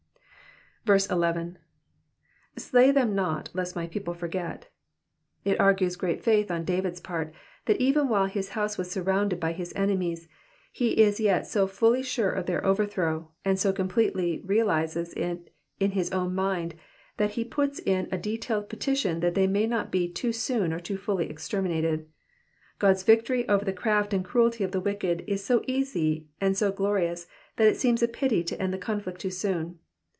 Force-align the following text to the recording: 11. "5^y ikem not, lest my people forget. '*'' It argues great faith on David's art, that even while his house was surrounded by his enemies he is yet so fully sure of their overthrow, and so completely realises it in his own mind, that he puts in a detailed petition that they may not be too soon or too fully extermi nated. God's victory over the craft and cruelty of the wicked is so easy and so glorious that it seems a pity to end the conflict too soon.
11. 0.89 1.59
"5^y 2.57 2.91
ikem 2.91 3.13
not, 3.13 3.51
lest 3.53 3.75
my 3.75 3.85
people 3.85 4.15
forget. 4.15 4.67
'*'' 5.05 5.45
It 5.45 5.59
argues 5.59 5.95
great 5.95 6.23
faith 6.23 6.49
on 6.49 6.65
David's 6.65 6.99
art, 7.05 7.31
that 7.65 7.79
even 7.79 8.09
while 8.09 8.25
his 8.25 8.49
house 8.49 8.79
was 8.79 8.89
surrounded 8.89 9.39
by 9.39 9.51
his 9.51 9.71
enemies 9.75 10.27
he 10.71 10.93
is 10.99 11.19
yet 11.19 11.45
so 11.45 11.67
fully 11.67 12.01
sure 12.01 12.31
of 12.31 12.47
their 12.47 12.65
overthrow, 12.65 13.29
and 13.45 13.59
so 13.59 13.71
completely 13.71 14.41
realises 14.43 15.13
it 15.13 15.53
in 15.79 15.91
his 15.91 16.11
own 16.11 16.33
mind, 16.33 16.73
that 17.17 17.31
he 17.37 17.45
puts 17.45 17.77
in 17.77 18.09
a 18.11 18.17
detailed 18.17 18.67
petition 18.67 19.19
that 19.19 19.35
they 19.35 19.45
may 19.47 19.67
not 19.67 19.91
be 19.91 20.11
too 20.11 20.33
soon 20.33 20.73
or 20.73 20.79
too 20.79 20.97
fully 20.97 21.29
extermi 21.29 21.67
nated. 21.79 22.05
God's 22.79 23.03
victory 23.03 23.47
over 23.47 23.63
the 23.63 23.71
craft 23.71 24.15
and 24.15 24.25
cruelty 24.25 24.63
of 24.63 24.71
the 24.71 24.81
wicked 24.81 25.23
is 25.27 25.45
so 25.45 25.61
easy 25.67 26.27
and 26.41 26.57
so 26.57 26.71
glorious 26.71 27.27
that 27.57 27.67
it 27.67 27.77
seems 27.77 28.01
a 28.01 28.07
pity 28.07 28.43
to 28.43 28.59
end 28.59 28.73
the 28.73 28.79
conflict 28.79 29.21
too 29.21 29.29
soon. 29.29 29.77